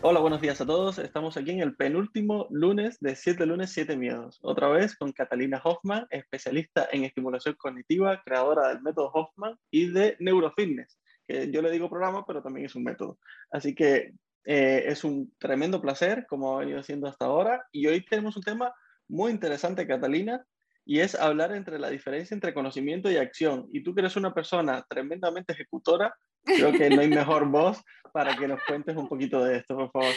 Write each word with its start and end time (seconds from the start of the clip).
Hola, 0.00 0.20
buenos 0.20 0.40
días 0.40 0.60
a 0.60 0.66
todos. 0.66 1.00
Estamos 1.00 1.36
aquí 1.36 1.50
en 1.50 1.58
el 1.58 1.74
penúltimo 1.74 2.46
lunes 2.50 2.98
de 3.00 3.16
7 3.16 3.44
lunes, 3.46 3.72
7 3.72 3.96
miedos. 3.96 4.38
Otra 4.42 4.68
vez 4.68 4.96
con 4.96 5.10
Catalina 5.10 5.60
Hoffman, 5.64 6.06
especialista 6.10 6.88
en 6.92 7.02
estimulación 7.02 7.56
cognitiva, 7.58 8.22
creadora 8.22 8.68
del 8.68 8.80
método 8.80 9.10
Hoffman 9.12 9.58
y 9.72 9.90
de 9.90 10.16
Neurofitness, 10.20 11.00
que 11.26 11.50
yo 11.50 11.62
le 11.62 11.72
digo 11.72 11.90
programa, 11.90 12.24
pero 12.24 12.40
también 12.40 12.66
es 12.66 12.76
un 12.76 12.84
método. 12.84 13.18
Así 13.50 13.74
que 13.74 14.12
eh, 14.44 14.84
es 14.86 15.02
un 15.02 15.34
tremendo 15.36 15.80
placer, 15.80 16.26
como 16.28 16.54
ha 16.54 16.60
venido 16.60 16.80
siendo 16.84 17.08
hasta 17.08 17.24
ahora. 17.24 17.66
Y 17.72 17.88
hoy 17.88 18.04
tenemos 18.04 18.36
un 18.36 18.44
tema 18.44 18.72
muy 19.08 19.32
interesante, 19.32 19.84
Catalina, 19.84 20.46
y 20.84 21.00
es 21.00 21.16
hablar 21.16 21.50
entre 21.50 21.76
la 21.76 21.90
diferencia 21.90 22.36
entre 22.36 22.54
conocimiento 22.54 23.10
y 23.10 23.16
acción. 23.16 23.66
Y 23.72 23.82
tú 23.82 23.96
que 23.96 24.02
eres 24.02 24.14
una 24.14 24.32
persona 24.32 24.86
tremendamente 24.88 25.54
ejecutora, 25.54 26.16
Creo 26.56 26.72
que 26.72 26.90
no 26.90 27.00
hay 27.00 27.08
mejor 27.08 27.46
voz 27.48 27.82
para 28.12 28.36
que 28.36 28.48
nos 28.48 28.62
cuentes 28.64 28.96
un 28.96 29.08
poquito 29.08 29.44
de 29.44 29.58
esto, 29.58 29.76
por 29.76 29.90
favor. 29.90 30.12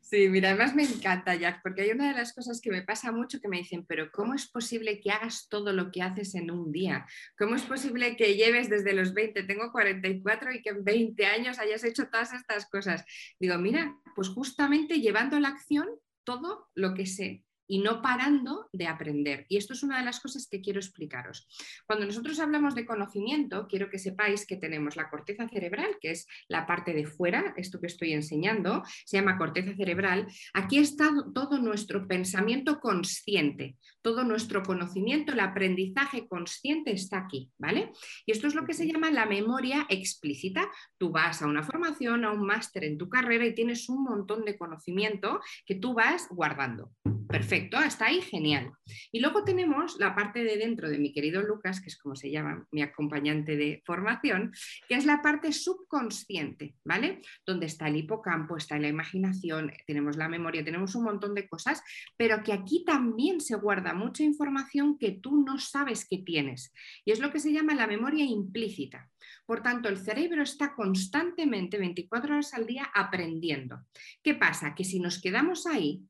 Sí, 0.00 0.28
mira, 0.28 0.50
además 0.50 0.74
me 0.74 0.82
encanta, 0.82 1.34
Jack, 1.34 1.60
porque 1.62 1.82
hay 1.82 1.90
una 1.90 2.08
de 2.08 2.14
las 2.14 2.32
cosas 2.32 2.60
que 2.60 2.70
me 2.70 2.82
pasa 2.82 3.12
mucho 3.12 3.40
que 3.40 3.48
me 3.48 3.58
dicen, 3.58 3.84
pero 3.86 4.10
¿cómo 4.12 4.34
es 4.34 4.48
posible 4.48 5.00
que 5.00 5.10
hagas 5.10 5.48
todo 5.48 5.72
lo 5.72 5.90
que 5.90 6.02
haces 6.02 6.34
en 6.34 6.50
un 6.50 6.70
día? 6.70 7.06
¿Cómo 7.38 7.54
es 7.54 7.62
posible 7.62 8.16
que 8.16 8.36
lleves 8.36 8.68
desde 8.68 8.92
los 8.92 9.14
20, 9.14 9.42
tengo 9.44 9.72
44 9.72 10.52
y 10.52 10.62
que 10.62 10.70
en 10.70 10.84
20 10.84 11.26
años 11.26 11.58
hayas 11.58 11.82
hecho 11.84 12.08
todas 12.08 12.32
estas 12.32 12.68
cosas? 12.68 13.04
Digo, 13.38 13.56
mira, 13.58 13.96
pues 14.14 14.28
justamente 14.28 15.00
llevando 15.00 15.36
a 15.36 15.40
la 15.40 15.48
acción 15.48 15.88
todo 16.24 16.68
lo 16.74 16.94
que 16.94 17.06
sé 17.06 17.44
y 17.70 17.78
no 17.78 18.02
parando 18.02 18.68
de 18.72 18.88
aprender. 18.88 19.46
Y 19.48 19.56
esto 19.56 19.74
es 19.74 19.84
una 19.84 19.98
de 19.98 20.04
las 20.04 20.18
cosas 20.18 20.48
que 20.50 20.60
quiero 20.60 20.80
explicaros. 20.80 21.46
Cuando 21.86 22.04
nosotros 22.04 22.40
hablamos 22.40 22.74
de 22.74 22.84
conocimiento, 22.84 23.68
quiero 23.68 23.88
que 23.88 24.00
sepáis 24.00 24.44
que 24.44 24.56
tenemos 24.56 24.96
la 24.96 25.08
corteza 25.08 25.48
cerebral, 25.48 25.96
que 26.00 26.10
es 26.10 26.26
la 26.48 26.66
parte 26.66 26.92
de 26.92 27.06
fuera, 27.06 27.54
esto 27.56 27.80
que 27.80 27.86
estoy 27.86 28.12
enseñando, 28.12 28.82
se 29.04 29.18
llama 29.18 29.38
corteza 29.38 29.72
cerebral. 29.76 30.26
Aquí 30.52 30.78
está 30.78 31.10
todo 31.32 31.58
nuestro 31.58 32.08
pensamiento 32.08 32.80
consciente, 32.80 33.76
todo 34.02 34.24
nuestro 34.24 34.64
conocimiento, 34.64 35.32
el 35.32 35.40
aprendizaje 35.40 36.26
consciente 36.26 36.90
está 36.92 37.18
aquí, 37.18 37.52
¿vale? 37.56 37.92
Y 38.26 38.32
esto 38.32 38.48
es 38.48 38.56
lo 38.56 38.64
que 38.64 38.74
se 38.74 38.88
llama 38.88 39.12
la 39.12 39.26
memoria 39.26 39.86
explícita. 39.88 40.68
Tú 40.98 41.10
vas 41.10 41.40
a 41.40 41.46
una 41.46 41.62
formación, 41.62 42.24
a 42.24 42.32
un 42.32 42.44
máster 42.44 42.82
en 42.82 42.98
tu 42.98 43.08
carrera 43.08 43.46
y 43.46 43.54
tienes 43.54 43.88
un 43.88 44.02
montón 44.02 44.44
de 44.44 44.58
conocimiento 44.58 45.40
que 45.64 45.76
tú 45.76 45.94
vas 45.94 46.26
guardando. 46.30 46.90
Perfecto, 47.30 47.76
hasta 47.76 48.06
ahí 48.06 48.20
genial. 48.22 48.72
Y 49.12 49.20
luego 49.20 49.44
tenemos 49.44 49.96
la 50.00 50.16
parte 50.16 50.42
de 50.42 50.56
dentro 50.56 50.88
de 50.90 50.98
mi 50.98 51.12
querido 51.12 51.40
Lucas, 51.42 51.80
que 51.80 51.88
es 51.88 51.96
como 51.96 52.16
se 52.16 52.30
llama 52.30 52.66
mi 52.72 52.82
acompañante 52.82 53.56
de 53.56 53.82
formación, 53.86 54.52
que 54.88 54.96
es 54.96 55.06
la 55.06 55.22
parte 55.22 55.52
subconsciente, 55.52 56.74
¿vale? 56.84 57.20
Donde 57.46 57.66
está 57.66 57.86
el 57.86 57.96
hipocampo, 57.96 58.56
está 58.56 58.78
la 58.80 58.88
imaginación, 58.88 59.72
tenemos 59.86 60.16
la 60.16 60.28
memoria, 60.28 60.64
tenemos 60.64 60.96
un 60.96 61.04
montón 61.04 61.34
de 61.34 61.48
cosas, 61.48 61.82
pero 62.16 62.42
que 62.42 62.52
aquí 62.52 62.84
también 62.84 63.40
se 63.40 63.54
guarda 63.54 63.94
mucha 63.94 64.24
información 64.24 64.98
que 64.98 65.12
tú 65.12 65.44
no 65.44 65.58
sabes 65.58 66.08
que 66.08 66.18
tienes. 66.18 66.72
Y 67.04 67.12
es 67.12 67.20
lo 67.20 67.30
que 67.30 67.38
se 67.38 67.52
llama 67.52 67.74
la 67.74 67.86
memoria 67.86 68.24
implícita. 68.24 69.08
Por 69.46 69.62
tanto, 69.62 69.88
el 69.88 69.98
cerebro 69.98 70.42
está 70.42 70.74
constantemente, 70.74 71.78
24 71.78 72.34
horas 72.34 72.54
al 72.54 72.66
día, 72.66 72.90
aprendiendo. 72.92 73.80
¿Qué 74.22 74.34
pasa? 74.34 74.74
Que 74.74 74.84
si 74.84 74.98
nos 74.98 75.20
quedamos 75.20 75.66
ahí, 75.66 76.04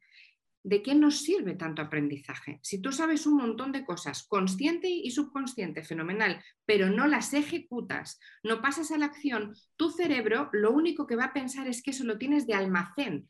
¿de 0.62 0.82
qué 0.82 0.94
nos 0.94 1.22
sirve 1.22 1.54
tanto 1.54 1.82
aprendizaje? 1.82 2.60
Si 2.62 2.80
tú 2.80 2.92
sabes 2.92 3.26
un 3.26 3.36
montón 3.36 3.72
de 3.72 3.84
cosas, 3.84 4.24
consciente 4.26 4.88
y 4.88 5.10
subconsciente, 5.10 5.82
fenomenal, 5.84 6.42
pero 6.64 6.90
no 6.90 7.06
las 7.06 7.32
ejecutas, 7.34 8.18
no 8.42 8.60
pasas 8.60 8.90
a 8.90 8.98
la 8.98 9.06
acción, 9.06 9.54
tu 9.76 9.90
cerebro 9.90 10.50
lo 10.52 10.72
único 10.72 11.06
que 11.06 11.16
va 11.16 11.26
a 11.26 11.32
pensar 11.32 11.68
es 11.68 11.82
que 11.82 11.90
eso 11.90 12.04
lo 12.04 12.18
tienes 12.18 12.46
de 12.46 12.54
almacén. 12.54 13.28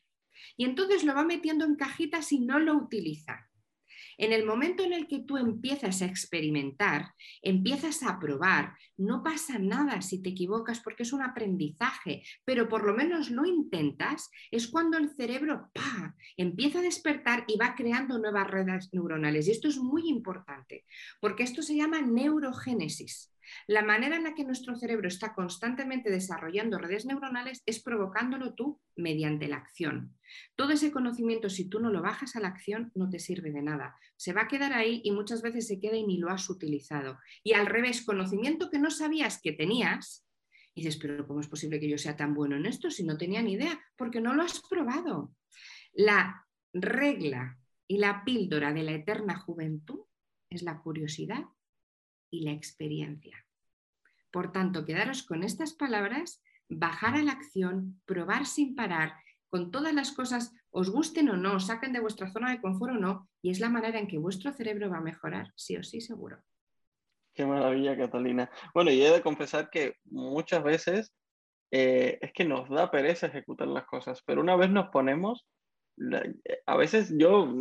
Y 0.57 0.65
entonces 0.65 1.05
lo 1.05 1.15
va 1.15 1.25
metiendo 1.25 1.65
en 1.65 1.77
cajitas 1.77 2.33
y 2.33 2.41
no 2.41 2.59
lo 2.59 2.75
utiliza. 2.75 3.50
En 4.19 4.33
el 4.33 4.45
momento 4.45 4.83
en 4.85 4.93
el 4.93 5.07
que 5.07 5.21
tú 5.21 5.37
empiezas 5.37 6.03
a 6.03 6.07
experimentar, 6.07 7.13
empiezas 7.43 8.03
a 8.03 8.19
probar, 8.19 8.75
no 8.97 9.23
pasa 9.23 9.59
nada 9.59 10.03
si 10.03 10.23
te 10.23 10.31
equivocas 10.31 10.81
porque 10.81 11.05
es 11.05 11.13
un 11.13 11.23
aprendizaje, 11.23 12.23
pero 12.45 12.69
por 12.69 12.85
lo 12.85 12.95
menos 12.95 13.31
lo 13.31 13.45
intentas, 13.45 14.31
es 14.51 14.69
cuando 14.69 14.99
el 14.99 15.11
cerebro 15.11 15.71
empieza 16.37 16.81
a 16.81 16.83
despertar 16.83 17.45
y 17.47 17.57
va 17.57 17.75
creando 17.75 18.19
nuevas 18.19 18.49
redes 18.49 18.89
neuronales. 18.93 19.49
Y 19.49 19.53
esto 19.53 19.69
es 19.69 19.79
muy 19.79 20.09
importante, 20.09 20.85
porque 21.21 21.43
esto 21.43 21.63
se 21.63 21.77
llama 21.77 22.01
neurogénesis. 22.01 23.33
La 23.67 23.83
manera 23.83 24.17
en 24.17 24.25
la 24.25 24.35
que 24.35 24.45
nuestro 24.45 24.77
cerebro 24.77 25.09
está 25.09 25.35
constantemente 25.35 26.11
desarrollando 26.11 26.79
redes 26.79 27.07
neuronales 27.07 27.63
es 27.67 27.83
provocándolo 27.83 28.55
tú 28.55 28.81
mediante 28.97 29.49
la 29.49 29.57
acción. 29.57 30.17
Todo 30.57 30.73
ese 30.73 30.93
conocimiento, 30.93 31.49
si 31.49 31.69
tú 31.69 31.81
no 31.81 31.91
lo 31.91 32.03
bajas 32.03 32.37
a 32.37 32.41
la 32.41 32.49
acción, 32.49 32.93
no 32.95 33.09
te 33.09 33.19
sirve 33.19 33.51
de 33.51 33.63
nada. 33.63 33.97
Se 34.17 34.33
va 34.33 34.43
a 34.43 34.49
quedar 34.49 34.73
ahí 34.73 35.01
y 35.05 35.13
muchas 35.13 35.43
veces 35.43 35.67
se 35.67 35.81
queda 35.81 35.97
y 35.97 36.07
ni 36.07 36.19
lo 36.19 36.31
has 36.31 36.49
utilizado. 36.51 37.19
Y 37.43 37.55
al 37.55 37.67
revés, 37.67 38.03
conocimiento 38.03 38.71
que 38.71 38.79
no 38.79 38.91
sabías 38.91 39.41
que 39.43 39.53
tenías, 39.53 40.27
y 40.75 40.83
dices, 40.83 40.99
pero 41.01 41.27
¿cómo 41.27 41.41
es 41.41 41.49
posible 41.49 41.81
que 41.81 41.89
yo 41.89 41.99
sea 41.99 42.17
tan 42.17 42.35
bueno 42.35 42.57
en 42.57 42.67
esto 42.67 42.91
si 42.91 43.05
no 43.05 43.17
tenía 43.17 43.43
ni 43.43 43.55
idea? 43.55 43.81
Porque 43.97 44.21
no 44.21 44.35
lo 44.35 44.43
has 44.43 44.61
probado. 44.61 45.35
La 45.93 46.47
regla 46.73 47.59
y 47.89 47.99
la 47.99 48.25
píldora 48.25 48.73
de 48.73 48.85
la 48.85 48.93
eterna 48.93 49.37
juventud 49.37 50.01
es 50.49 50.63
la 50.63 50.81
curiosidad 50.81 51.45
y 52.31 52.45
la 52.45 52.53
experiencia. 52.53 53.45
Por 54.31 54.53
tanto, 54.53 54.85
quedaros 54.85 55.23
con 55.23 55.43
estas 55.43 55.75
palabras, 55.75 56.43
bajar 56.69 57.17
a 57.17 57.23
la 57.23 57.33
acción, 57.33 58.01
probar 58.07 58.47
sin 58.47 58.75
parar, 58.75 59.15
con 59.49 59.73
todas 59.73 59.93
las 59.93 60.13
cosas, 60.13 60.55
os 60.71 60.91
gusten 60.91 61.29
o 61.29 61.37
no, 61.37 61.57
os 61.57 61.67
saquen 61.67 61.93
de 61.93 62.01
vuestra 62.01 62.31
zona 62.31 62.53
de 62.53 62.61
confort 62.61 62.95
o 62.95 62.99
no, 62.99 63.29
y 63.43 63.51
es 63.51 63.59
la 63.59 63.69
manera 63.69 63.99
en 63.99 64.07
que 64.07 64.19
vuestro 64.19 64.53
cerebro 64.53 64.89
va 64.89 64.99
a 64.99 65.03
mejorar, 65.03 65.53
sí 65.57 65.77
o 65.77 65.83
sí, 65.83 66.01
seguro. 66.01 66.39
Qué 67.35 67.45
maravilla, 67.45 67.97
Catalina. 67.97 68.51
Bueno, 68.73 68.91
y 68.91 69.03
he 69.03 69.11
de 69.11 69.23
confesar 69.23 69.71
que 69.71 69.97
muchas 70.05 70.63
veces 70.63 71.13
eh, 71.73 72.19
es 72.21 72.33
que 72.33 72.45
nos 72.45 72.69
da 72.69 72.91
pereza 72.91 73.27
ejecutar 73.27 73.69
las 73.69 73.87
cosas, 73.87 74.23
pero 74.25 74.41
una 74.41 74.57
vez 74.57 74.71
nos 74.71 74.89
ponemos, 74.91 75.47
a 76.67 76.77
veces 76.77 77.13
yo 77.17 77.53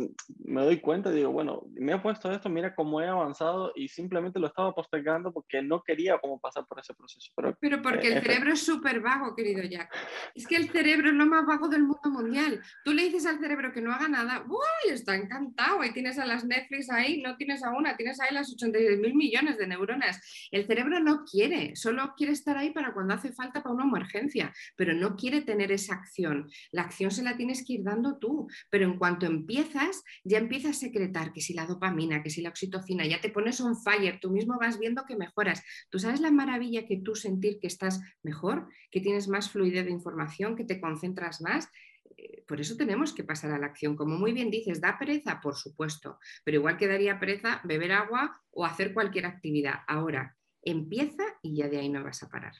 me 0.50 0.62
doy 0.62 0.80
cuenta 0.80 1.10
y 1.10 1.16
digo, 1.16 1.30
bueno, 1.30 1.62
me 1.74 1.92
he 1.92 1.98
puesto 1.98 2.30
esto, 2.30 2.48
mira 2.48 2.74
cómo 2.74 3.00
he 3.00 3.06
avanzado 3.06 3.72
y 3.74 3.88
simplemente 3.88 4.38
lo 4.38 4.48
estaba 4.48 4.74
postergando 4.74 5.32
porque 5.32 5.62
no 5.62 5.82
quería 5.82 6.18
como 6.18 6.40
pasar 6.40 6.66
por 6.66 6.78
ese 6.80 6.94
proceso. 6.94 7.32
Pero, 7.36 7.56
pero 7.60 7.82
porque 7.82 8.08
el 8.08 8.22
cerebro 8.22 8.52
es 8.52 8.64
súper 8.64 9.00
vago, 9.00 9.34
querido 9.34 9.62
Jack. 9.62 9.94
Es 10.34 10.46
que 10.46 10.56
el 10.56 10.70
cerebro 10.70 11.08
es 11.08 11.14
lo 11.14 11.26
más 11.26 11.46
vago 11.46 11.68
del 11.68 11.82
mundo 11.82 12.10
mundial. 12.10 12.60
Tú 12.84 12.92
le 12.92 13.04
dices 13.04 13.26
al 13.26 13.38
cerebro 13.38 13.72
que 13.72 13.80
no 13.80 13.92
haga 13.92 14.08
nada, 14.08 14.44
¡uy! 14.48 14.92
Está 14.92 15.14
encantado. 15.14 15.80
Ahí 15.80 15.92
tienes 15.92 16.18
a 16.18 16.26
las 16.26 16.44
Netflix 16.44 16.90
ahí, 16.90 17.22
no 17.22 17.36
tienes 17.36 17.62
a 17.64 17.70
una, 17.70 17.96
tienes 17.96 18.20
ahí 18.20 18.34
las 18.34 18.52
86 18.52 18.98
mil 18.98 19.14
millones 19.14 19.58
de 19.58 19.66
neuronas. 19.66 20.48
El 20.50 20.66
cerebro 20.66 21.00
no 21.00 21.24
quiere, 21.24 21.76
solo 21.76 22.14
quiere 22.16 22.32
estar 22.32 22.56
ahí 22.56 22.70
para 22.70 22.92
cuando 22.92 23.14
hace 23.14 23.32
falta 23.32 23.62
para 23.62 23.74
una 23.74 23.84
emergencia, 23.84 24.52
pero 24.76 24.94
no 24.94 25.16
quiere 25.16 25.42
tener 25.42 25.72
esa 25.72 25.94
acción. 25.94 26.50
La 26.72 26.82
acción 26.82 27.10
se 27.10 27.22
la 27.22 27.36
tienes 27.36 27.64
que 27.66 27.74
ir 27.74 27.84
dando 27.84 28.18
tú 28.18 28.48
pero 28.70 28.84
en 28.84 28.98
cuanto 28.98 29.26
empiezas, 29.26 30.02
ya 30.24 30.38
empiezas 30.40 30.76
a 30.76 30.80
secretar 30.80 31.32
que 31.32 31.40
si 31.40 31.54
la 31.54 31.66
dopamina, 31.66 32.22
que 32.22 32.30
si 32.30 32.42
la 32.42 32.48
oxitocina, 32.48 33.06
ya 33.06 33.20
te 33.20 33.30
pones 33.30 33.60
on 33.60 33.76
fire, 33.76 34.18
tú 34.20 34.30
mismo 34.30 34.58
vas 34.60 34.78
viendo 34.78 35.04
que 35.06 35.16
mejoras. 35.16 35.62
¿Tú 35.90 35.98
sabes 35.98 36.20
la 36.20 36.30
maravilla 36.30 36.86
que 36.86 36.96
tú 36.98 37.14
sentir 37.14 37.58
que 37.60 37.66
estás 37.66 38.00
mejor, 38.22 38.68
que 38.90 39.00
tienes 39.00 39.28
más 39.28 39.50
fluidez 39.50 39.84
de 39.84 39.92
información, 39.92 40.56
que 40.56 40.64
te 40.64 40.80
concentras 40.80 41.40
más? 41.40 41.68
Eh, 42.16 42.42
por 42.46 42.60
eso 42.60 42.76
tenemos 42.76 43.14
que 43.14 43.24
pasar 43.24 43.52
a 43.52 43.58
la 43.58 43.66
acción. 43.66 43.96
Como 43.96 44.16
muy 44.16 44.32
bien 44.32 44.50
dices, 44.50 44.80
da 44.80 44.98
pereza, 44.98 45.40
por 45.40 45.56
supuesto, 45.56 46.18
pero 46.44 46.58
igual 46.58 46.76
que 46.76 46.88
daría 46.88 47.20
pereza 47.20 47.60
beber 47.64 47.92
agua 47.92 48.40
o 48.50 48.64
hacer 48.64 48.92
cualquier 48.92 49.26
actividad. 49.26 49.80
Ahora, 49.86 50.36
empieza 50.62 51.24
y 51.42 51.56
ya 51.56 51.68
de 51.68 51.78
ahí 51.78 51.88
no 51.88 52.02
vas 52.02 52.22
a 52.22 52.28
parar. 52.28 52.54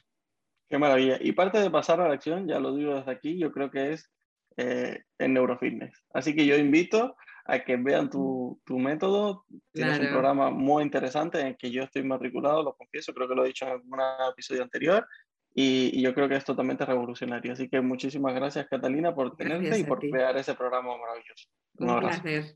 Qué 0.69 0.77
maravilla. 0.77 1.17
Y 1.19 1.33
parte 1.33 1.59
de 1.59 1.69
pasar 1.69 1.99
a 1.99 2.07
la 2.07 2.13
acción, 2.13 2.47
ya 2.47 2.59
lo 2.59 2.75
digo 2.75 2.95
desde 2.95 3.11
aquí, 3.11 3.37
yo 3.37 3.51
creo 3.51 3.69
que 3.69 3.91
es 3.91 4.09
eh, 4.57 5.03
en 5.19 5.33
Neurofitness. 5.33 6.03
Así 6.13 6.33
que 6.33 6.45
yo 6.45 6.57
invito 6.57 7.15
a 7.45 7.59
que 7.59 7.77
vean 7.77 8.09
tu, 8.09 8.59
tu 8.65 8.77
método. 8.79 9.45
Tienes 9.73 9.99
un 9.99 10.09
programa 10.09 10.49
muy 10.49 10.83
interesante 10.83 11.39
en 11.39 11.47
el 11.47 11.57
que 11.57 11.71
yo 11.71 11.83
estoy 11.83 12.03
matriculado, 12.03 12.63
lo 12.63 12.75
confieso, 12.75 13.13
creo 13.13 13.27
que 13.27 13.35
lo 13.35 13.43
he 13.43 13.47
dicho 13.47 13.65
en 13.65 13.71
algún 13.71 13.99
episodio 14.29 14.63
anterior. 14.63 15.07
y, 15.53 16.01
yo 16.01 16.13
creo 16.13 16.29
que 16.29 16.35
es 16.35 16.45
totalmente 16.45 16.85
revolucionario. 16.85 17.53
Así 17.53 17.69
que 17.69 17.81
muchísimas 17.81 18.33
gracias 18.33 18.67
Catalina 18.67 19.13
por 19.13 19.35
tenerte 19.35 19.79
y 19.79 19.83
por 19.83 19.99
crear 19.99 20.35
ese 20.37 20.53
programa 20.53 20.97
maravilloso. 20.97 21.49
Un, 21.75 21.99
placer. 21.99 22.55